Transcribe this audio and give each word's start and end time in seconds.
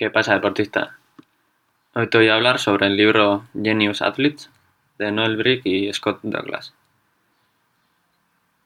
¿Qué 0.00 0.08
pasa, 0.08 0.32
deportista? 0.32 0.96
Hoy 1.92 2.08
te 2.08 2.16
voy 2.16 2.28
a 2.28 2.34
hablar 2.34 2.58
sobre 2.58 2.86
el 2.86 2.96
libro 2.96 3.44
Genius 3.52 4.00
Athletes 4.00 4.48
de 4.96 5.12
Noel 5.12 5.36
Brick 5.36 5.60
y 5.66 5.92
Scott 5.92 6.20
Douglas. 6.22 6.72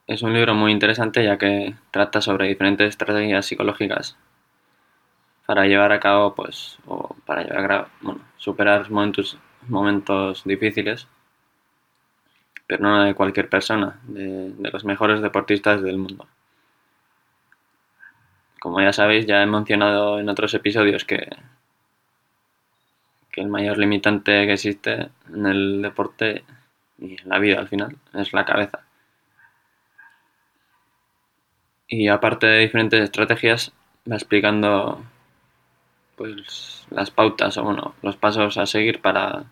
Es 0.07 0.23
un 0.23 0.33
libro 0.33 0.55
muy 0.55 0.71
interesante 0.71 1.25
ya 1.25 1.37
que 1.37 1.75
trata 1.91 2.21
sobre 2.21 2.47
diferentes 2.47 2.89
estrategias 2.89 3.47
psicológicas 3.47 4.17
para 5.45 5.67
llevar 5.67 5.91
a 5.91 5.99
cabo, 5.99 6.37
pues, 6.37 6.79
o 6.87 7.17
para 7.27 7.43
llevar 7.43 7.73
a 7.73 7.89
bueno, 8.01 8.21
superar 8.37 8.89
momentos, 8.93 10.45
difíciles, 10.45 11.09
pero 12.69 12.81
no 12.85 13.03
de 13.03 13.15
cualquier 13.17 13.49
persona, 13.49 13.99
de 14.05 14.71
los 14.71 14.85
mejores 14.85 15.21
deportistas 15.21 15.83
del 15.83 15.99
mundo. 15.99 16.29
Como 18.65 18.81
ya 18.81 18.95
sabéis, 18.95 19.27
ya 19.27 19.43
he 19.43 19.47
mencionado 19.47 20.19
en 20.19 20.27
otros 20.31 20.55
episodios 20.55 21.05
que, 21.05 21.29
que 23.31 23.43
el 23.43 23.49
mayor 23.49 23.77
limitante 23.77 24.47
que 24.47 24.55
existe 24.55 25.11
en 25.29 25.45
el 25.45 25.83
deporte 25.83 26.47
y 26.97 27.21
en 27.21 27.29
la 27.29 27.39
vida 27.39 27.59
al 27.59 27.69
final 27.69 27.99
es 28.15 28.33
la 28.33 28.47
cabeza. 28.47 28.81
Y 31.89 32.09
aparte 32.09 32.47
de 32.47 32.61
diferentes 32.61 33.03
estrategias, 33.03 33.71
va 34.11 34.17
explicando 34.17 35.05
pues 36.17 36.87
las 36.89 37.11
pautas 37.11 37.59
o 37.59 37.65
bueno, 37.65 37.95
los 38.01 38.17
pasos 38.17 38.57
a 38.57 38.65
seguir 38.65 39.03
para, 39.03 39.45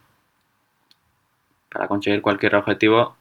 para 1.71 1.87
conseguir 1.87 2.23
cualquier 2.23 2.55
objetivo 2.55 3.15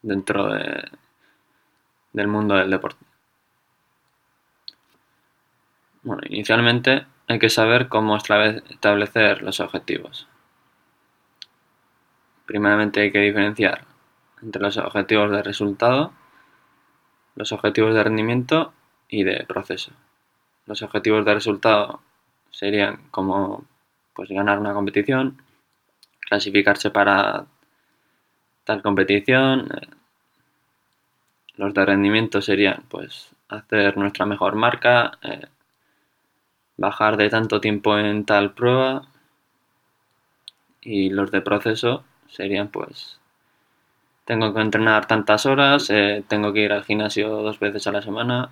dentro 0.00 0.54
de, 0.54 0.84
del 2.12 2.28
mundo 2.28 2.54
del 2.54 2.70
deporte. 2.70 3.04
Bueno, 6.04 6.20
inicialmente 6.28 7.06
hay 7.28 7.38
que 7.38 7.48
saber 7.48 7.88
cómo 7.88 8.16
establecer 8.16 9.42
los 9.42 9.60
objetivos. 9.60 10.28
Primeramente 12.44 13.00
hay 13.00 13.10
que 13.10 13.20
diferenciar 13.20 13.86
entre 14.42 14.60
los 14.60 14.76
objetivos 14.76 15.30
de 15.30 15.42
resultado, 15.42 16.12
los 17.36 17.52
objetivos 17.52 17.94
de 17.94 18.04
rendimiento 18.04 18.74
y 19.08 19.24
de 19.24 19.44
proceso. 19.48 19.92
Los 20.66 20.82
objetivos 20.82 21.24
de 21.24 21.32
resultado 21.32 22.02
serían 22.50 23.08
como 23.10 23.64
pues 24.12 24.28
ganar 24.28 24.58
una 24.58 24.74
competición, 24.74 25.42
clasificarse 26.20 26.90
para 26.90 27.46
tal 28.64 28.82
competición. 28.82 29.68
Los 31.56 31.72
de 31.72 31.86
rendimiento 31.86 32.42
serían 32.42 32.84
pues 32.90 33.30
hacer 33.48 33.96
nuestra 33.96 34.26
mejor 34.26 34.54
marca, 34.54 35.18
eh, 35.22 35.46
bajar 36.76 37.16
de 37.16 37.30
tanto 37.30 37.60
tiempo 37.60 37.98
en 37.98 38.24
tal 38.24 38.54
prueba 38.54 39.06
y 40.80 41.10
los 41.10 41.30
de 41.30 41.40
proceso 41.40 42.04
serían 42.28 42.68
pues 42.68 43.18
tengo 44.24 44.54
que 44.54 44.60
entrenar 44.60 45.06
tantas 45.06 45.46
horas, 45.46 45.90
eh, 45.90 46.24
tengo 46.28 46.52
que 46.52 46.60
ir 46.60 46.72
al 46.72 46.84
gimnasio 46.84 47.28
dos 47.28 47.58
veces 47.60 47.86
a 47.86 47.92
la 47.92 48.02
semana. 48.02 48.50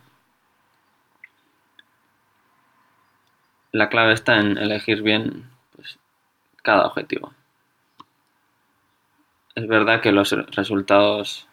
La 3.73 3.89
clave 3.89 4.12
está 4.12 4.39
en 4.39 4.59
elegir 4.59 5.03
bien 5.03 5.51
pues, 5.75 5.98
cada 6.62 6.86
objetivo. 6.86 7.33
Es 9.55 9.67
verdad 9.67 10.01
que 10.03 10.12
los 10.12 10.31
resultados, 10.55 11.48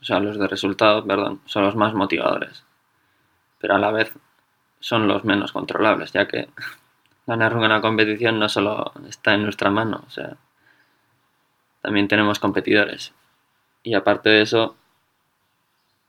o 0.00 0.04
sea, 0.04 0.20
los 0.20 0.38
de 0.38 0.48
resultados, 0.48 1.04
perdón, 1.06 1.40
son 1.46 1.64
los 1.64 1.76
más 1.76 1.94
motivadores, 1.94 2.64
pero 3.58 3.74
a 3.74 3.78
la 3.78 3.90
vez 3.90 4.12
son 4.82 5.08
los 5.08 5.24
menos 5.24 5.52
controlables, 5.52 6.12
ya 6.12 6.28
que 6.28 6.48
ganar 7.26 7.56
una 7.56 7.80
competición 7.80 8.38
no 8.38 8.48
solo 8.48 8.92
está 9.08 9.32
en 9.34 9.44
nuestra 9.44 9.70
mano, 9.70 10.04
o 10.06 10.10
sea, 10.10 10.36
también 11.80 12.08
tenemos 12.08 12.38
competidores. 12.38 13.12
Y 13.82 13.94
aparte 13.94 14.28
de 14.28 14.42
eso, 14.42 14.76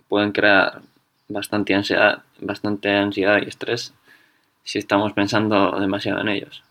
pueden 0.10 0.32
crear 0.32 0.82
bastante 1.30 1.74
ansiedad, 1.74 2.24
bastante 2.40 2.96
ansiedad 2.96 3.40
y 3.42 3.48
estrés 3.48 3.94
si 4.64 4.80
estamos 4.80 5.14
pensando 5.14 5.72
demasiado 5.80 6.22
en 6.22 6.30
ellos. 6.30 6.64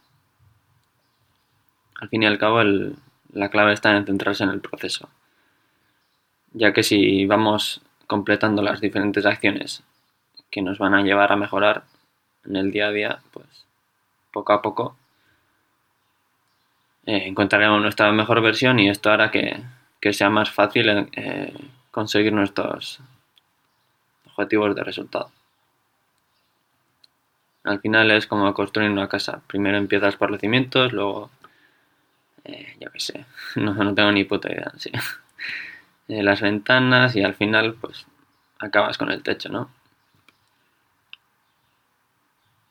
Al 2.00 2.08
fin 2.08 2.22
y 2.22 2.26
al 2.26 2.38
cabo, 2.38 2.62
la 3.32 3.48
clave 3.48 3.72
está 3.72 3.96
en 3.96 4.06
centrarse 4.06 4.44
en 4.44 4.50
el 4.50 4.60
proceso, 4.60 5.08
ya 6.52 6.72
que 6.72 6.82
si 6.82 7.26
vamos 7.26 7.80
completando 8.06 8.60
las 8.62 8.80
diferentes 8.80 9.24
acciones 9.24 9.82
que 10.50 10.62
nos 10.62 10.78
van 10.78 10.94
a 10.94 11.02
llevar 11.02 11.32
a 11.32 11.36
mejorar, 11.36 11.84
en 12.44 12.56
el 12.56 12.70
día 12.70 12.88
a 12.88 12.92
día, 12.92 13.22
pues 13.32 13.46
poco 14.32 14.52
a 14.52 14.62
poco 14.62 14.96
eh, 17.04 17.24
encontraremos 17.26 17.82
nuestra 17.82 18.12
mejor 18.12 18.40
versión 18.40 18.78
y 18.78 18.88
esto 18.88 19.10
hará 19.10 19.30
que, 19.30 19.62
sea 20.12 20.30
más 20.30 20.50
fácil 20.50 21.08
eh, 21.12 21.52
conseguir 21.90 22.32
nuestros 22.32 23.00
objetivos 24.26 24.74
de 24.74 24.84
resultado. 24.84 25.30
Al 27.64 27.80
final 27.80 28.10
es 28.10 28.26
como 28.26 28.52
construir 28.54 28.90
una 28.90 29.08
casa. 29.08 29.40
Primero 29.46 29.78
empiezas 29.78 30.16
por 30.16 30.30
los 30.30 30.40
cimientos, 30.40 30.92
luego, 30.92 31.30
eh, 32.44 32.76
yo 32.80 32.90
qué 32.90 33.00
sé, 33.00 33.24
no, 33.56 33.74
no, 33.74 33.94
tengo 33.94 34.12
ni 34.12 34.24
puta 34.24 34.52
idea. 34.52 34.72
Sí. 34.78 34.92
las 36.08 36.40
ventanas 36.40 37.16
y 37.16 37.22
al 37.22 37.34
final 37.34 37.74
pues 37.80 38.06
acabas 38.58 38.98
con 38.98 39.10
el 39.10 39.22
techo, 39.22 39.48
¿no? 39.48 39.70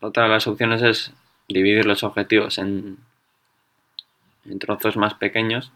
Otra 0.02 0.24
de 0.24 0.30
las 0.30 0.48
opciones 0.48 0.82
es 0.82 1.14
dividir 1.48 1.86
los 1.86 2.04
objetivos 2.04 2.58
en, 2.58 2.98
trozos 4.60 4.98
más 4.98 5.14
pequeños 5.14 5.72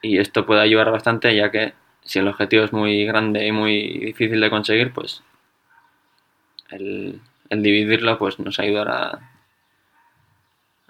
y 0.00 0.18
esto 0.18 0.46
puede 0.46 0.62
ayudar 0.62 0.90
bastante 0.90 1.36
ya 1.36 1.50
que 1.50 1.74
si 2.02 2.20
el 2.20 2.28
objetivo 2.28 2.64
es 2.64 2.72
muy 2.72 3.04
grande 3.04 3.46
y 3.46 3.52
muy 3.52 3.98
difícil 3.98 4.40
de 4.40 4.48
conseguir, 4.48 4.94
pues 4.94 5.22
el, 6.70 7.20
dividirlo 7.50 8.18
pues 8.18 8.38
nos 8.38 8.58
ayudará 8.58 9.30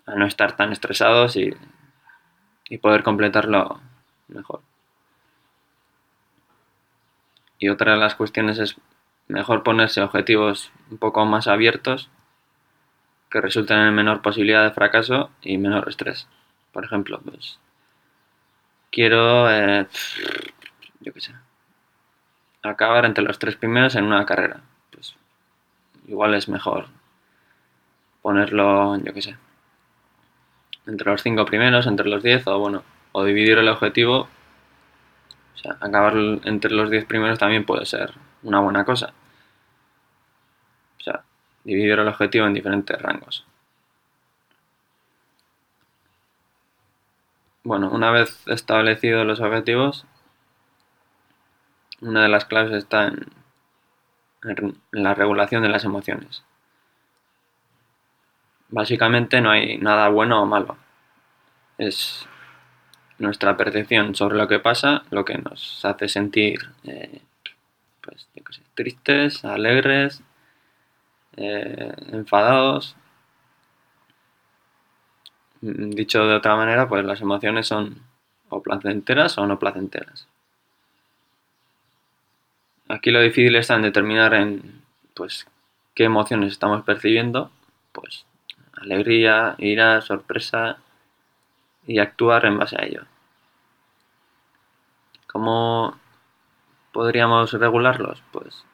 a 0.06 0.14
no 0.14 0.26
estar 0.26 0.56
tan 0.56 0.70
estresados 0.70 1.36
y 1.36 2.78
poder 2.78 3.02
completarlo 3.02 3.80
mejor. 4.28 4.62
Y 7.58 7.68
otra 7.68 7.94
de 7.94 7.98
las 7.98 8.14
cuestiones 8.14 8.58
es 8.58 8.76
mejor 9.28 9.62
ponerse 9.62 10.02
objetivos 10.02 10.72
un 10.90 10.98
poco 10.98 11.24
más 11.24 11.46
abiertos 11.48 12.10
que 13.30 13.40
resulten 13.40 13.78
en 13.78 13.94
menor 13.94 14.22
posibilidad 14.22 14.64
de 14.64 14.70
fracaso 14.70 15.30
y 15.42 15.58
menor 15.58 15.88
estrés. 15.88 16.28
Por 16.72 16.84
ejemplo, 16.84 17.20
pues 17.20 17.58
quiero, 18.90 19.50
eh, 19.50 19.86
yo 21.00 21.12
qué 21.12 21.20
sé, 21.20 21.34
acabar 22.62 23.04
entre 23.04 23.24
los 23.24 23.38
tres 23.38 23.56
primeros 23.56 23.94
en 23.96 24.04
una 24.04 24.24
carrera. 24.24 24.60
Pues 24.90 25.16
igual 26.06 26.34
es 26.34 26.48
mejor 26.48 26.86
ponerlo, 28.22 28.96
yo 28.98 29.12
qué 29.12 29.22
sé, 29.22 29.36
entre 30.86 31.10
los 31.10 31.22
cinco 31.22 31.44
primeros, 31.44 31.86
entre 31.86 32.08
los 32.08 32.22
diez, 32.22 32.46
o 32.46 32.58
bueno, 32.58 32.84
o 33.12 33.24
dividir 33.24 33.58
el 33.58 33.68
objetivo. 33.68 34.28
O 35.54 35.58
sea, 35.58 35.76
acabar 35.80 36.14
entre 36.44 36.72
los 36.72 36.90
diez 36.90 37.04
primeros 37.04 37.38
también 37.38 37.64
puede 37.64 37.86
ser 37.86 38.12
una 38.44 38.60
buena 38.60 38.84
cosa. 38.84 39.12
O 41.00 41.02
sea, 41.02 41.24
dividir 41.64 41.98
el 41.98 42.08
objetivo 42.08 42.46
en 42.46 42.54
diferentes 42.54 43.00
rangos. 43.00 43.44
Bueno, 47.64 47.90
una 47.90 48.10
vez 48.10 48.46
establecidos 48.46 49.26
los 49.26 49.40
objetivos, 49.40 50.06
una 52.02 52.22
de 52.22 52.28
las 52.28 52.44
claves 52.44 52.72
está 52.72 53.06
en, 53.06 53.26
la 54.92 55.14
regulación 55.14 55.62
de 55.62 55.70
las 55.70 55.84
emociones. 55.84 56.44
Básicamente 58.68 59.40
no 59.40 59.50
hay 59.50 59.78
nada 59.78 60.08
bueno 60.08 60.42
o 60.42 60.46
malo. 60.46 60.76
Es 61.78 62.28
nuestra 63.18 63.56
percepción 63.56 64.14
sobre 64.14 64.36
lo 64.36 64.48
que 64.48 64.58
pasa 64.58 65.04
lo 65.10 65.24
que 65.24 65.38
nos 65.38 65.84
hace 65.84 66.08
sentir 66.08 66.58
eh, 66.82 67.22
tristes, 68.74 69.44
alegres, 69.44 70.22
eh, 71.36 71.92
enfadados. 72.12 72.96
Mm, 75.60 75.90
dicho 75.90 76.26
de 76.26 76.34
otra 76.34 76.56
manera, 76.56 76.88
pues 76.88 77.04
las 77.04 77.20
emociones 77.20 77.66
son 77.66 78.02
o 78.48 78.62
placenteras 78.62 79.38
o 79.38 79.46
no 79.46 79.58
placenteras. 79.58 80.28
Aquí 82.88 83.10
lo 83.10 83.20
difícil 83.20 83.56
está 83.56 83.74
en 83.76 83.82
determinar 83.82 84.34
en 84.34 84.82
pues 85.14 85.46
qué 85.94 86.04
emociones 86.04 86.52
estamos 86.52 86.84
percibiendo, 86.84 87.50
pues 87.92 88.26
alegría, 88.74 89.54
ira, 89.58 90.00
sorpresa 90.02 90.78
y 91.86 91.98
actuar 91.98 92.44
en 92.46 92.58
base 92.58 92.76
a 92.80 92.84
ello. 92.84 93.04
¿Cómo 95.26 95.98
podríamos 96.94 97.52
regularlos? 97.52 98.22
Pues 98.32 98.64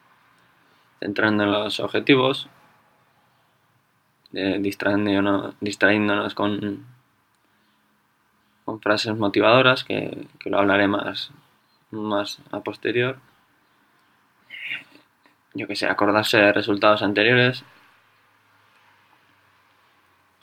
centrando 1.01 1.45
en 1.45 1.53
los 1.53 1.81
objetivos, 1.81 2.49
distrayéndonos, 4.31 5.55
distrayéndonos 5.61 6.35
con, 6.35 6.87
con 8.65 8.81
frases 8.81 9.17
motivadoras, 9.17 9.83
que, 9.83 10.29
que 10.39 10.51
lo 10.51 10.59
hablaré 10.59 10.87
más, 10.87 11.33
más 11.91 12.39
a 12.53 12.61
posterior. 12.61 13.19
Yo 15.55 15.67
que 15.67 15.75
sé, 15.75 15.89
acordarse 15.89 16.37
de 16.37 16.53
resultados 16.53 17.03
anteriores. 17.03 17.65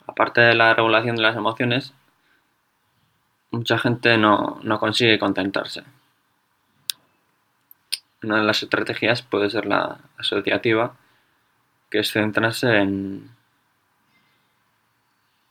Aparte 0.06 0.40
de 0.40 0.54
la 0.54 0.74
regulación 0.74 1.16
de 1.16 1.22
las 1.22 1.36
emociones, 1.36 1.94
mucha 3.52 3.78
gente 3.78 4.18
no, 4.18 4.58
no 4.62 4.78
consigue 4.80 5.18
contentarse. 5.18 5.84
Una 8.22 8.38
de 8.38 8.44
las 8.44 8.62
estrategias 8.62 9.22
puede 9.22 9.50
ser 9.50 9.66
la 9.66 9.98
asociativa, 10.16 10.96
que 11.90 12.00
es 12.00 12.10
centrarse 12.10 12.76
en, 12.78 13.30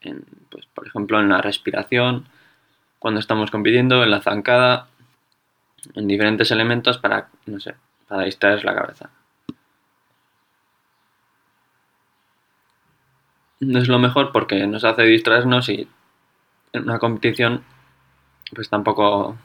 en 0.02 0.24
pues, 0.50 0.66
por 0.66 0.86
ejemplo, 0.86 1.18
en 1.20 1.30
la 1.30 1.40
respiración, 1.40 2.28
cuando 2.98 3.20
estamos 3.20 3.50
compitiendo, 3.50 4.02
en 4.02 4.10
la 4.10 4.20
zancada, 4.20 4.88
en 5.94 6.06
diferentes 6.06 6.50
elementos 6.50 6.98
para, 6.98 7.28
no 7.46 7.60
sé, 7.60 7.74
para 8.06 8.24
distraer 8.24 8.64
la 8.64 8.74
cabeza. 8.74 9.10
No 13.60 13.78
es 13.80 13.88
lo 13.88 13.98
mejor 13.98 14.30
porque 14.32 14.66
nos 14.66 14.84
hace 14.84 15.02
distraernos 15.02 15.68
y 15.68 15.88
en 16.72 16.82
una 16.82 16.98
competición 16.98 17.64
pues 18.54 18.70
tampoco 18.70 19.36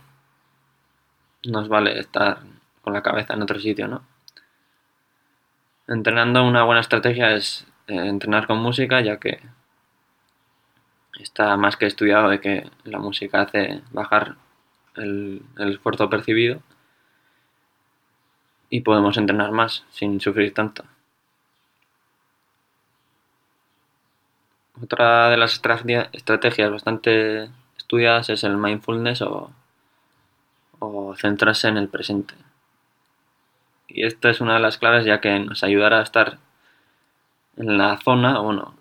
nos 1.45 1.67
vale 1.67 1.99
estar 1.99 2.39
con 2.83 2.94
la 2.94 3.01
cabeza 3.01 3.33
en 3.33 3.41
otro 3.41 3.59
sitio, 3.59 3.88
¿no? 3.88 4.03
Entrenando 5.88 6.45
una 6.45 6.63
buena 6.63 6.81
estrategia 6.81 7.33
es 7.33 7.65
eh, 7.88 7.95
entrenar 7.95 8.45
con 8.45 8.59
música, 8.59 9.01
ya 9.01 9.18
que 9.19 9.39
está 11.19 11.56
más 11.57 11.77
que 11.77 11.85
estudiado 11.85 12.30
de 12.30 12.39
que 12.41 12.69
la 12.83 13.00
música 13.00 13.41
hace 13.41 13.81
bajar 13.91 14.35
el, 14.95 15.41
esfuerzo 15.57 16.09
percibido 16.09 16.62
y 18.69 18.81
podemos 18.81 19.18
entrenar 19.18 19.51
más 19.51 19.85
sin 19.91 20.19
sufrir 20.19 20.53
tanto. 20.53 20.83
Otra 24.81 25.30
de 25.30 25.38
las 25.38 25.53
estrategias 25.53 26.71
bastante 26.71 27.50
estudiadas 27.77 28.30
es 28.30 28.44
el 28.44 28.57
mindfulness 28.57 29.21
o 29.21 31.15
centrarse 31.15 31.68
en 31.68 31.77
el 31.77 31.88
presente. 31.88 32.33
Y 33.88 34.06
esta 34.06 34.30
es 34.30 34.41
una 34.41 34.56
de 34.56 34.59
las 34.59 34.77
claves 34.77 35.06
ya 35.06 35.21
que 35.21 35.39
nos 35.39 35.63
ayudará 35.63 36.00
a 36.00 36.03
estar 36.03 36.39
en 37.57 37.77
la 37.77 37.97
zona, 37.97 38.39
bueno, 38.39 38.75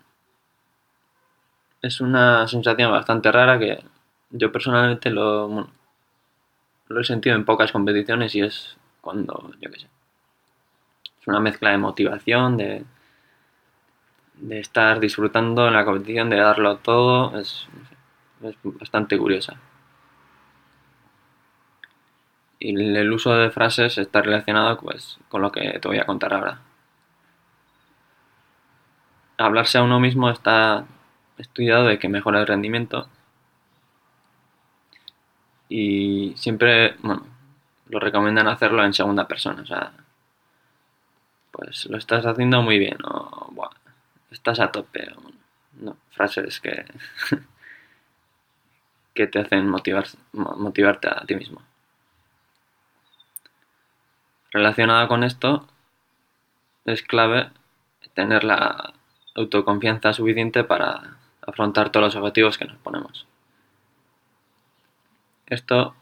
es 1.81 2.01
una 2.01 2.47
sensación 2.47 2.91
bastante 2.91 3.31
rara 3.31 3.59
que 3.59 3.83
yo 4.31 4.51
personalmente 4.51 5.09
lo, 5.11 5.69
lo 6.87 7.01
he 7.01 7.03
sentido 7.03 7.35
en 7.35 7.45
pocas 7.45 7.71
competiciones 7.71 8.33
y 8.35 8.41
es 8.41 8.77
cuando, 9.01 9.51
yo 9.59 9.69
qué 9.69 9.79
sé, 9.79 9.87
es 11.19 11.27
una 11.27 11.39
mezcla 11.39 11.71
de 11.71 11.77
motivación, 11.77 12.57
de, 12.57 12.85
de 14.35 14.59
estar 14.59 14.99
disfrutando 14.99 15.67
en 15.67 15.73
la 15.73 15.85
competición, 15.85 16.29
de 16.29 16.37
darlo 16.37 16.77
todo, 16.77 17.37
es, 17.39 17.67
es 18.41 18.55
bastante 18.63 19.17
curiosa. 19.17 19.59
Y 22.63 22.69
el 22.95 23.11
uso 23.11 23.35
de 23.35 23.51
frases 23.51 23.97
está 23.97 24.21
relacionado 24.21 24.79
pues, 24.79 25.19
con 25.27 25.41
lo 25.41 25.51
que 25.51 25.79
te 25.79 25.87
voy 25.89 25.99
a 25.99 26.05
contar 26.05 26.33
ahora. 26.33 26.61
Hablarse 29.37 29.79
a 29.79 29.83
uno 29.83 29.99
mismo 29.99 30.29
está 30.29 30.85
estudiado 31.37 31.85
de 31.87 31.99
que 31.99 32.07
mejora 32.07 32.39
el 32.39 32.47
rendimiento 32.47 33.09
y 35.67 36.33
siempre, 36.37 36.95
bueno, 37.01 37.25
lo 37.89 37.99
recomiendan 37.99 38.47
hacerlo 38.47 38.85
en 38.85 38.93
segunda 38.93 39.27
persona, 39.27 39.61
o 39.63 39.65
sea, 39.65 39.91
pues 41.51 41.87
lo 41.87 41.97
estás 41.97 42.25
haciendo 42.25 42.61
muy 42.61 42.79
bien 42.79 42.97
o 43.03 43.71
estás 44.31 44.61
a 44.61 44.71
tope, 44.71 45.11
no, 45.81 45.97
frases 46.11 46.61
que, 46.61 46.85
que 49.13 49.27
te 49.27 49.39
hacen 49.39 49.67
motivar, 49.67 50.05
motivarte 50.31 51.09
a 51.09 51.25
ti 51.25 51.35
mismo. 51.35 51.61
Relacionado 54.53 55.07
con 55.07 55.23
esto, 55.23 55.67
es 56.85 57.01
clave 57.01 57.49
tener 58.13 58.43
la 58.43 58.93
autoconfianza 59.33 60.13
suficiente 60.13 60.63
para 60.63 61.17
afrontar 61.41 61.89
todos 61.89 62.05
los 62.05 62.15
objetivos 62.15 62.59
que 62.59 62.65
nos 62.65 62.77
ponemos. 62.77 63.25
Esto 65.47 65.95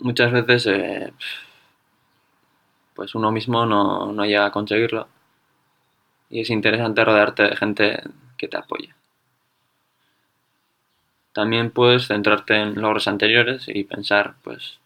muchas 0.00 0.32
veces 0.32 0.66
eh, 0.66 1.12
pues 2.94 3.14
uno 3.14 3.32
mismo 3.32 3.64
no, 3.64 4.12
no, 4.12 4.24
llega 4.26 4.46
a 4.46 4.52
conseguirlo 4.52 5.08
y 6.28 6.40
es 6.40 6.50
interesante 6.50 7.04
rodearte 7.04 7.44
de 7.44 7.56
gente 7.56 8.02
que 8.36 8.48
te 8.48 8.58
apoye. 8.58 8.94
También 11.32 11.70
puedes 11.70 12.06
centrarte 12.06 12.54
en 12.56 12.80
logros 12.80 13.08
anteriores 13.08 13.64
y 13.66 13.84
pensar, 13.84 14.34
pues, 14.44 14.78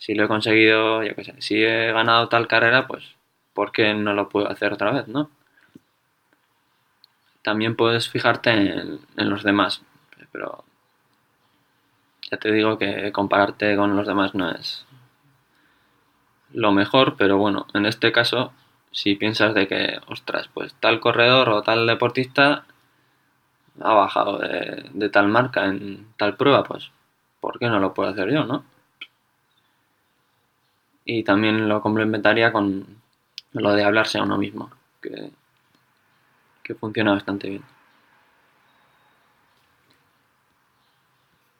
si 0.00 0.14
lo 0.14 0.24
he 0.24 0.28
conseguido, 0.28 1.02
sé, 1.02 1.34
si 1.40 1.62
he 1.62 1.92
ganado 1.92 2.28
tal 2.30 2.48
carrera, 2.48 2.86
pues, 2.86 3.04
¿por 3.52 3.70
qué 3.70 3.92
no 3.92 4.14
lo 4.14 4.30
puedo 4.30 4.50
hacer 4.50 4.72
otra 4.72 4.92
vez, 4.92 5.08
no? 5.08 5.30
También 7.42 7.76
puedes 7.76 8.08
fijarte 8.08 8.50
en, 8.50 9.00
los 9.16 9.44
demás, 9.44 9.82
pero 10.32 10.64
ya 12.30 12.38
te 12.38 12.50
digo 12.50 12.78
que 12.78 13.12
compararte 13.12 13.76
con 13.76 13.94
los 13.94 14.06
demás 14.06 14.34
no 14.34 14.50
es 14.50 14.86
lo 16.52 16.72
mejor, 16.72 17.16
pero 17.16 17.36
bueno, 17.36 17.66
en 17.74 17.84
este 17.84 18.10
caso, 18.10 18.52
si 18.92 19.16
piensas 19.16 19.54
de 19.54 19.68
que, 19.68 20.00
ostras, 20.06 20.48
pues 20.52 20.74
tal 20.80 20.98
corredor 21.00 21.50
o 21.50 21.62
tal 21.62 21.86
deportista 21.86 22.64
ha 23.80 23.92
bajado 23.92 24.38
de, 24.38 24.88
de 24.94 25.08
tal 25.10 25.28
marca 25.28 25.66
en 25.66 26.06
tal 26.16 26.36
prueba, 26.36 26.64
pues, 26.64 26.90
¿por 27.40 27.58
qué 27.58 27.68
no 27.68 27.80
lo 27.80 27.92
puedo 27.92 28.08
hacer 28.08 28.30
yo, 28.32 28.46
no? 28.46 28.64
Y 31.12 31.24
también 31.24 31.68
lo 31.68 31.82
complementaría 31.82 32.52
con 32.52 32.86
lo 33.52 33.72
de 33.72 33.82
hablarse 33.82 34.18
a 34.18 34.22
uno 34.22 34.38
mismo, 34.38 34.70
que 35.02 35.32
que 36.62 36.74
funciona 36.76 37.12
bastante 37.12 37.48
bien. 37.48 37.64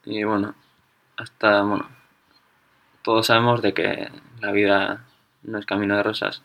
Y 0.05 0.23
bueno, 0.23 0.55
hasta, 1.17 1.63
bueno, 1.63 1.89
todos 3.03 3.27
sabemos 3.27 3.61
de 3.63 3.75
que 3.75 4.09
la 4.41 4.53
vida 4.53 5.05
no 5.43 5.59
es 5.59 5.67
camino 5.67 5.97
de 5.97 6.03
rosas. 6.05 6.43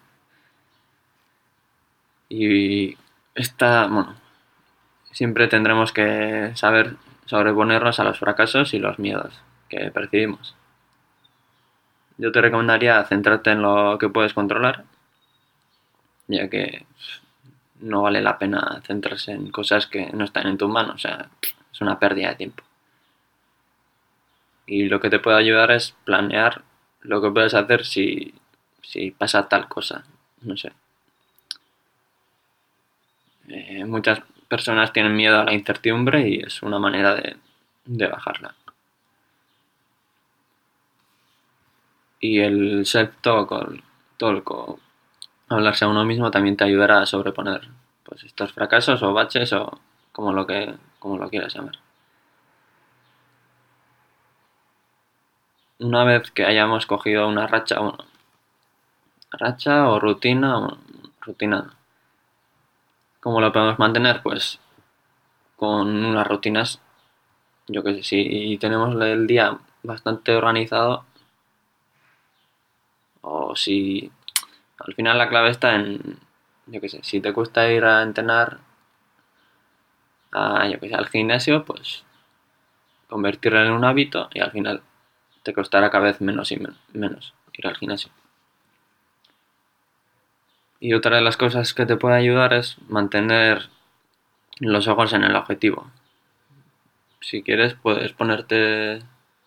Y 2.29 2.97
esta, 3.35 3.88
bueno, 3.88 4.15
siempre 5.12 5.47
tendremos 5.47 5.91
que 5.93 6.51
saber 6.55 6.97
sobreponernos 7.25 8.00
a 8.00 8.03
los 8.03 8.19
fracasos 8.19 8.74
y 8.74 8.79
los 8.79 8.97
miedos 8.97 9.39
que 9.69 9.91
percibimos. 9.91 10.55
Yo 12.17 12.31
te 12.31 12.41
recomendaría 12.41 13.03
centrarte 13.05 13.51
en 13.51 13.62
lo 13.62 13.98
que 13.98 14.10
puedes 14.10 14.34
controlar, 14.34 14.86
ya 16.27 16.50
que 16.50 16.86
no 17.81 18.03
vale 18.03 18.22
la 18.22 18.38
pena 18.38 18.81
centrarse 18.86 19.31
en 19.31 19.51
cosas 19.51 19.88
que 19.88 20.12
no 20.13 20.24
están 20.24 20.48
en 20.48 20.57
tus 20.57 20.69
manos, 20.69 20.95
o 20.95 20.98
sea, 20.98 21.29
es 21.72 21.81
una 21.81 22.00
pérdida 22.00 22.29
de 22.29 22.36
tiempo. 22.36 22.63
Y 24.65 24.86
lo 24.86 25.00
que 25.00 25.10
te 25.10 25.19
puede 25.19 25.38
ayudar 25.38 25.72
es 25.72 25.93
planear 26.05 26.63
lo 27.01 27.22
que 27.22 27.29
puedes 27.29 27.53
hacer 27.53 27.86
si, 27.86 28.34
si 28.81 29.12
pasa 29.12 29.48
tal 29.48 29.67
cosa, 29.67 30.05
no 30.41 30.57
sé. 30.57 30.72
Eh, 33.48 33.86
muchas 33.86 34.22
personas 34.48 34.91
tienen 34.91 35.15
miedo 35.15 35.39
a 35.39 35.43
la 35.43 35.53
incertidumbre 35.53 36.27
y 36.27 36.39
es 36.39 36.63
una 36.63 36.79
manera 36.79 37.15
de, 37.15 37.38
de 37.86 38.07
bajarla. 38.07 38.55
Y 42.19 42.39
el 42.39 42.86
self-talk, 42.86 43.51
el 43.69 43.84
talk 44.17 44.79
hablarse 45.50 45.86
a 45.86 45.88
uno 45.88 46.05
mismo 46.05 46.31
también 46.31 46.57
te 46.57 46.63
ayudará 46.63 47.01
a 47.01 47.05
sobreponer 47.05 47.67
pues, 48.03 48.24
estos 48.24 48.53
fracasos 48.53 49.01
o 49.03 49.13
baches 49.13 49.53
o 49.53 49.79
como 50.12 50.34
lo, 50.34 50.48
que, 50.48 50.74
como 51.00 51.17
lo 51.17 51.29
quieras 51.29 51.53
llamar. 51.53 51.77
Una 55.79 56.05
vez 56.05 56.31
que 56.31 56.45
hayamos 56.45 56.86
cogido 56.86 57.27
una 57.27 57.48
racha, 57.48 57.79
bueno, 57.79 57.98
racha 59.31 59.89
o 59.89 60.00
rutina, 60.00 60.77
rutina, 61.19 61.75
¿cómo 63.19 63.41
lo 63.41 63.51
podemos 63.51 63.77
mantener? 63.77 64.22
Pues 64.24 64.60
con 65.57 66.05
unas 66.05 66.27
rutinas, 66.27 66.79
yo 67.67 67.84
que 67.84 67.95
sé, 67.95 68.03
si 68.03 68.57
tenemos 68.57 68.95
el 69.01 69.27
día 69.27 69.57
bastante 69.84 70.34
organizado 70.36 71.03
o 73.25 73.55
si 73.55 74.12
al 74.77 74.94
final 74.94 75.17
la 75.17 75.29
clave 75.29 75.50
está 75.50 75.75
en, 75.75 76.20
yo 76.67 76.79
qué 76.79 76.89
sé, 76.89 77.00
si 77.03 77.22
te 77.22 77.34
cuesta 77.34 77.70
ir 77.72 77.84
a 77.84 78.03
entrenar, 78.03 78.60
al 80.32 81.08
gimnasio, 81.08 81.63
pues 81.63 82.03
convertirlo 83.08 83.63
en 83.63 83.72
un 83.72 83.86
hábito 83.86 84.29
y 84.34 84.41
al 84.41 84.51
final 84.51 84.82
te 85.44 85.53
costará 85.53 85.89
cada 85.89 86.05
vez 86.05 86.22
menos 86.22 86.51
y 86.51 86.62
menos 86.94 87.34
ir 87.53 87.67
al 87.67 87.77
gimnasio. 87.77 88.12
Y 90.79 90.94
otra 90.94 91.15
de 91.15 91.22
las 91.22 91.38
cosas 91.38 91.74
que 91.74 91.86
te 91.86 91.96
puede 91.96 92.17
ayudar 92.17 92.53
es 92.53 92.77
mantener 92.89 93.70
los 94.60 94.88
ojos 94.88 95.13
en 95.13 95.24
el 95.24 95.36
objetivo. 95.36 95.89
Si 97.22 97.41
quieres 97.41 97.74
puedes 97.75 98.12
ponerte, 98.12 99.01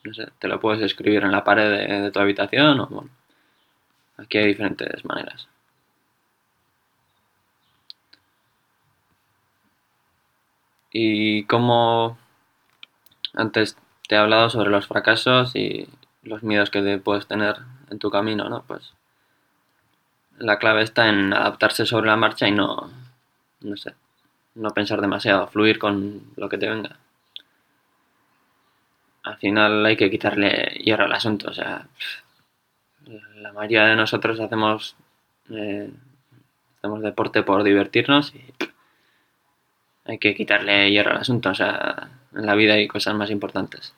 no 0.04 0.14
sé, 0.14 0.28
te 0.38 0.48
lo 0.48 0.58
puedes 0.58 0.82
escribir 0.82 1.22
en 1.22 1.32
la 1.32 1.44
pared 1.44 2.02
de, 2.02 2.10
tu 2.10 2.18
habitación 2.18 2.80
o 2.80 2.86
bueno, 2.86 3.10
aquí 4.18 4.38
hay 4.38 4.48
diferentes 4.48 5.04
maneras. 5.04 5.48
Y 10.92 11.44
como 11.44 12.18
antes 13.34 13.76
te 14.08 14.14
he 14.14 14.18
hablado 14.18 14.50
sobre 14.50 14.70
los 14.70 14.86
fracasos 14.86 15.54
y 15.54 15.88
los 16.22 16.42
miedos 16.42 16.70
que 16.70 16.98
puedes 16.98 17.26
tener 17.26 17.56
en 17.90 17.98
tu 17.98 18.10
camino, 18.10 18.48
¿no? 18.48 18.64
Pues 18.66 18.92
la 20.38 20.58
clave 20.58 20.82
está 20.82 21.08
en 21.08 21.32
adaptarse 21.32 21.86
sobre 21.86 22.06
la 22.06 22.16
marcha 22.16 22.48
y 22.48 22.52
no, 22.52 22.90
no 23.60 23.76
sé, 23.76 23.94
no 24.54 24.70
pensar 24.70 25.00
demasiado, 25.00 25.48
fluir 25.48 25.78
con 25.78 26.22
lo 26.36 26.48
que 26.48 26.58
te 26.58 26.68
venga. 26.68 26.96
Al 29.24 29.36
final 29.36 29.84
hay 29.84 29.96
que 29.96 30.10
quitarle 30.10 30.80
hierro 30.82 31.04
al 31.04 31.12
asunto, 31.12 31.50
o 31.50 31.54
sea, 31.54 31.86
la 33.36 33.52
mayoría 33.52 33.86
de 33.86 33.96
nosotros 33.96 34.38
hacemos, 34.40 34.96
eh, 35.50 35.90
hacemos 36.78 37.02
deporte 37.02 37.42
por 37.42 37.62
divertirnos 37.62 38.34
y 38.34 38.44
hay 40.04 40.18
que 40.18 40.34
quitarle 40.34 40.90
hierro 40.90 41.12
al 41.12 41.18
asunto, 41.18 41.50
o 41.50 41.54
sea, 41.54 42.10
en 42.34 42.46
la 42.46 42.54
vida 42.54 42.74
hay 42.74 42.88
cosas 42.88 43.14
más 43.14 43.30
importantes. 43.30 43.94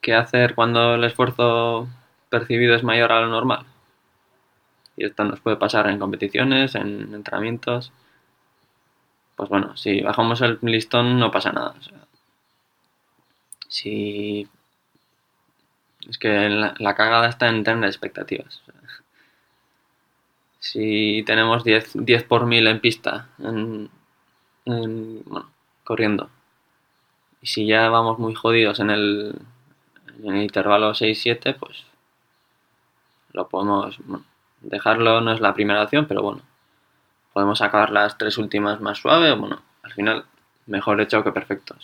¿Qué 0.00 0.14
hacer 0.14 0.54
cuando 0.54 0.94
el 0.94 1.04
esfuerzo 1.04 1.88
percibido 2.30 2.74
es 2.74 2.82
mayor 2.84 3.12
a 3.12 3.20
lo 3.20 3.28
normal? 3.28 3.66
Y 4.96 5.04
esto 5.04 5.24
nos 5.24 5.40
puede 5.40 5.56
pasar 5.56 5.88
en 5.88 5.98
competiciones, 5.98 6.74
en 6.74 7.14
entrenamientos. 7.14 7.92
Pues 9.36 9.48
bueno, 9.48 9.76
si 9.76 10.00
bajamos 10.00 10.40
el 10.40 10.58
listón 10.62 11.18
no 11.18 11.30
pasa 11.30 11.52
nada. 11.52 11.74
Si. 13.68 14.48
Es 16.08 16.18
que 16.18 16.48
la, 16.48 16.94
cagada 16.94 17.28
está 17.28 17.48
en 17.48 17.64
tener 17.64 17.84
expectativas. 17.84 18.62
si 20.58 21.22
tenemos 21.26 21.64
10, 21.64 21.92
10 22.04 22.24
por 22.24 22.46
mil 22.46 22.66
en 22.66 22.80
pista, 22.80 23.28
en, 23.38 23.90
bueno, 24.64 25.50
corriendo, 25.84 26.30
y 27.42 27.46
si 27.46 27.66
ya 27.66 27.88
vamos 27.90 28.18
muy 28.18 28.34
jodidos 28.34 28.80
en 28.80 28.90
el, 28.90 29.34
en 30.22 30.34
el 30.34 30.42
intervalo 30.42 30.92
6-7, 30.92 31.56
pues 31.58 31.84
lo 33.32 33.48
podemos. 33.48 33.98
Dejarlo 34.60 35.20
no 35.20 35.32
es 35.32 35.40
la 35.40 35.54
primera 35.54 35.84
opción, 35.84 36.06
pero 36.06 36.22
bueno, 36.22 36.42
podemos 37.32 37.62
acabar 37.62 37.90
las 37.90 38.18
tres 38.18 38.38
últimas 38.38 38.80
más 38.80 38.98
suave, 38.98 39.32
bueno, 39.34 39.62
al 39.82 39.92
final 39.92 40.24
mejor 40.66 41.00
hecho 41.00 41.22
que 41.22 41.32
perfecto. 41.32 41.76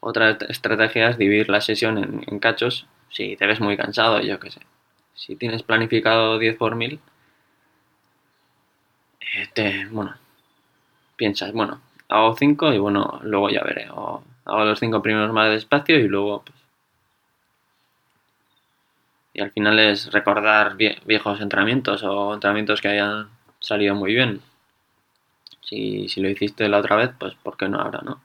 Otra 0.00 0.30
estrategia 0.48 1.10
es 1.10 1.18
dividir 1.18 1.48
la 1.48 1.60
sesión 1.60 1.98
en, 1.98 2.38
cachos. 2.38 2.86
Si 3.10 3.36
te 3.36 3.46
ves 3.46 3.60
muy 3.60 3.76
cansado, 3.76 4.20
yo 4.20 4.38
qué 4.38 4.50
sé. 4.50 4.60
Si 5.14 5.36
tienes 5.36 5.62
planificado 5.62 6.38
10 6.38 6.56
por 6.56 6.76
1000, 6.76 7.00
eh, 9.56 9.86
bueno, 9.90 10.14
piensas, 11.16 11.52
bueno, 11.52 11.80
hago 12.08 12.36
5 12.36 12.72
y 12.72 12.78
bueno, 12.78 13.20
luego 13.22 13.50
ya 13.50 13.62
veré. 13.64 13.88
O 13.90 14.22
hago 14.44 14.64
los 14.64 14.80
5 14.80 15.02
primeros 15.02 15.32
más 15.32 15.50
despacio 15.50 15.98
y 15.98 16.08
luego 16.08 16.42
pues, 16.44 16.58
y 19.38 19.40
al 19.40 19.52
final 19.52 19.78
es 19.78 20.10
recordar 20.12 20.76
viejos 20.76 21.40
entrenamientos 21.40 22.02
o 22.02 22.34
entrenamientos 22.34 22.80
que 22.80 22.88
hayan 22.88 23.28
salido 23.60 23.94
muy 23.94 24.12
bien. 24.12 24.40
Si, 25.60 26.08
lo 26.16 26.28
hiciste 26.28 26.68
la 26.68 26.78
otra 26.78 26.96
vez, 26.96 27.10
pues 27.16 27.34
¿por 27.36 27.56
qué 27.56 27.68
no 27.68 27.78
ahora, 27.78 28.00
no? 28.02 28.20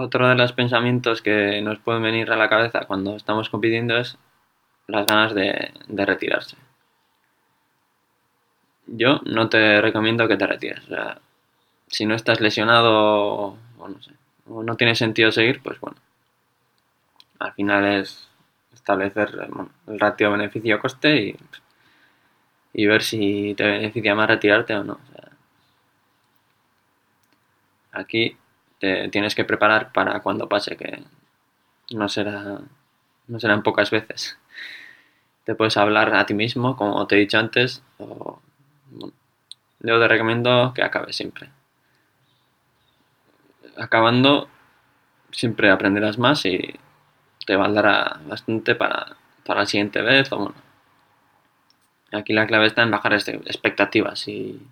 Otro 0.00 0.28
de 0.28 0.36
los 0.36 0.52
pensamientos 0.52 1.22
que 1.22 1.60
nos 1.60 1.80
pueden 1.80 2.04
venir 2.04 2.30
a 2.30 2.36
la 2.36 2.48
cabeza 2.48 2.84
cuando 2.86 3.16
estamos 3.16 3.50
compitiendo 3.50 3.98
es 3.98 4.16
las 4.86 5.06
ganas 5.06 5.34
de, 5.34 5.72
retirarse. 5.88 6.56
Yo 8.86 9.20
no 9.24 9.48
te 9.48 9.80
recomiendo 9.80 10.28
que 10.28 10.36
te 10.36 10.46
retires. 10.46 10.84
Si 11.88 12.06
no 12.06 12.14
estás 12.14 12.40
lesionado 12.40 13.56
o 13.76 13.88
no 13.88 14.00
sé, 14.00 14.12
o 14.46 14.62
no 14.62 14.76
tiene 14.76 14.94
sentido 14.94 15.32
seguir, 15.32 15.60
pues 15.64 15.80
bueno, 15.80 15.96
al 17.40 17.52
final 17.54 17.84
es 17.84 18.28
establecer 18.72 19.30
el 19.88 19.98
ratio 19.98 20.30
beneficio-coste 20.30 21.36
y, 22.72 22.86
ver 22.86 23.02
si 23.02 23.52
te 23.56 23.64
beneficia 23.64 24.14
más 24.14 24.28
retirarte 24.28 24.76
o 24.76 24.84
no. 24.84 25.00
aquí 27.90 28.36
te 28.78 29.08
tienes 29.08 29.34
que 29.34 29.44
preparar 29.44 29.92
para 29.92 30.20
cuando 30.20 30.48
pase, 30.48 30.76
que 30.76 31.02
no 31.90 32.08
será 32.08 32.60
no 33.28 33.38
serán 33.38 33.62
pocas 33.62 33.90
veces. 33.90 34.38
Te 35.44 35.54
puedes 35.54 35.76
hablar 35.76 36.14
a 36.14 36.26
ti 36.26 36.34
mismo, 36.34 36.76
como 36.76 37.06
te 37.06 37.16
he 37.16 37.20
dicho 37.20 37.38
antes, 37.38 37.82
o 37.98 38.40
yo 39.80 40.00
te 40.00 40.08
recomiendo 40.08 40.72
que 40.74 40.82
acabes 40.82 41.16
siempre. 41.16 41.50
Acabando, 43.76 44.48
siempre 45.30 45.70
aprenderás 45.70 46.18
más 46.18 46.44
y 46.44 46.74
te 47.46 47.54
valdrá 47.54 48.20
bastante 48.26 48.74
para, 48.74 49.16
para 49.44 49.60
la 49.60 49.66
siguiente 49.66 50.02
vez. 50.02 50.32
O 50.32 50.38
bueno. 50.38 50.54
Aquí 52.12 52.32
la 52.32 52.46
clave 52.46 52.66
está 52.66 52.82
en 52.82 52.90
bajar 52.90 53.12
expectativas. 53.12 54.18
Si, 54.18 54.66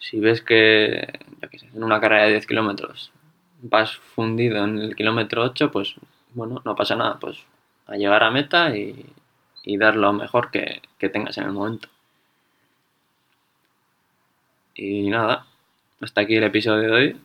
si 0.00 0.18
ves 0.18 0.42
que 0.42 1.08
en 1.40 1.84
una 1.84 2.00
carrera 2.00 2.24
de 2.24 2.30
10 2.32 2.46
kilómetros 2.46 3.12
vas 3.62 3.96
fundido 3.96 4.64
en 4.64 4.78
el 4.78 4.96
kilómetro 4.96 5.44
8, 5.44 5.70
pues 5.70 5.94
bueno, 6.34 6.60
no 6.64 6.74
pasa 6.74 6.96
nada. 6.96 7.18
Pues 7.20 7.38
a 7.86 7.96
llegar 7.96 8.22
a 8.24 8.30
meta 8.30 8.76
y, 8.76 9.06
dar 9.78 9.94
lo 9.96 10.12
mejor 10.12 10.50
que, 10.50 10.82
que 10.98 11.08
tengas 11.08 11.38
en 11.38 11.44
el 11.44 11.52
momento. 11.52 11.88
Y 14.74 15.08
nada, 15.10 15.46
hasta 16.00 16.22
aquí 16.22 16.36
el 16.36 16.44
episodio 16.44 16.90
de 16.90 16.92
hoy. 16.92 17.20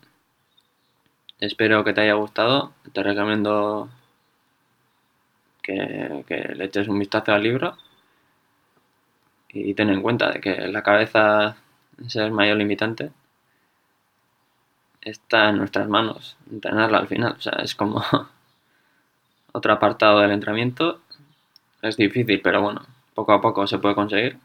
Espero 1.40 1.84
que 1.84 1.94
te 1.94 2.02
haya 2.02 2.14
gustado. 2.14 2.74
Te 2.94 3.04
recomiendo 3.04 3.90
que, 5.66 6.54
le 6.56 6.66
eches 6.66 6.88
un 6.88 7.00
vistazo 7.00 7.34
al 7.34 7.44
libro 7.44 7.78
y 9.50 9.74
ten 9.74 9.90
en 9.90 10.02
cuenta 10.02 10.32
de 10.32 10.42
que 10.42 10.68
la 10.68 10.84
cabeza 10.84 11.58
es 12.04 12.16
el 12.16 12.32
mayor 12.32 12.58
limitante 12.58 13.12
está 15.06 15.50
en 15.50 15.58
nuestras 15.58 15.88
manos 15.88 16.36
entrenarla 16.52 16.98
al 16.98 17.08
final. 17.08 17.36
O 17.38 17.42
sea 17.42 17.54
es 17.64 17.76
como 17.76 18.04
otro 19.54 19.74
apartado 19.74 20.20
del 20.20 20.32
entrenamiento. 20.32 21.00
Es 21.82 21.96
difícil 21.98 22.42
pero 22.42 22.62
bueno 22.62 22.82
poco 23.14 23.32
a 23.34 23.42
poco 23.42 23.66
se 23.68 23.78
puede 23.80 23.96
conseguir. 23.96 24.38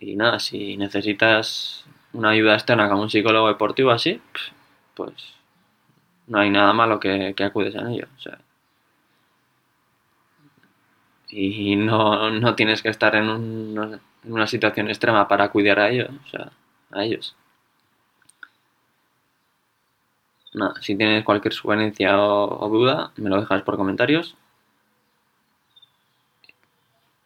Y 0.00 0.16
nada 0.16 0.38
si 0.40 0.76
necesitas 0.76 1.84
una 2.12 2.30
ayuda 2.30 2.54
externa 2.54 2.88
como 2.88 3.02
un 3.02 3.10
psicólogo 3.10 3.48
deportivo 3.48 3.90
así 3.90 4.20
pues 4.94 5.34
no 6.26 6.38
hay 6.38 6.50
nada 6.50 6.72
malo 6.72 7.00
que, 7.00 7.34
que 7.36 7.44
acudes 7.44 7.76
a 7.76 7.90
ello 7.90 8.06
o 8.16 8.20
sea. 8.20 8.38
Y 11.28 11.74
no, 11.74 12.54
tienes 12.54 12.80
que 12.80 12.90
estar 12.90 13.14
en, 13.16 13.74
una 14.26 14.46
situación 14.46 14.88
extrema 14.88 15.28
para 15.28 15.50
cuidar 15.50 15.80
a 15.80 15.90
ellos, 15.90 16.10
o 16.26 16.28
sea, 16.30 16.52
a 16.90 17.04
ellos. 17.04 17.36
Nada, 20.54 20.74
si 20.80 20.96
tienes 20.96 21.24
cualquier 21.24 21.52
sugerencia 21.52 22.16
o, 22.18 22.68
duda, 22.68 23.12
me 23.16 23.28
lo 23.28 23.40
dejas 23.40 23.62
por 23.62 23.76
comentarios. 23.76 24.36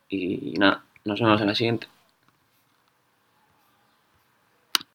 Y 0.08 0.54
nada, 0.58 0.84
nos 1.04 1.20
vemos 1.20 1.40
en 1.40 1.46
la 1.46 1.54
siguiente. 1.54 1.86